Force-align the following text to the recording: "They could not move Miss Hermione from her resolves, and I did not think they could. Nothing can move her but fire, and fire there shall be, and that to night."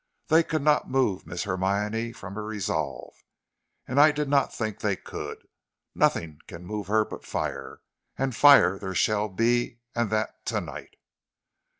"They 0.29 0.41
could 0.41 0.63
not 0.63 0.89
move 0.89 1.27
Miss 1.27 1.43
Hermione 1.43 2.11
from 2.11 2.33
her 2.33 2.43
resolves, 2.43 3.23
and 3.87 4.01
I 4.01 4.11
did 4.11 4.27
not 4.27 4.51
think 4.51 4.79
they 4.79 4.95
could. 4.95 5.37
Nothing 5.93 6.39
can 6.47 6.65
move 6.65 6.87
her 6.87 7.05
but 7.05 7.23
fire, 7.23 7.81
and 8.17 8.35
fire 8.35 8.79
there 8.79 8.95
shall 8.95 9.29
be, 9.29 9.77
and 9.93 10.09
that 10.09 10.43
to 10.47 10.59
night." 10.59 10.95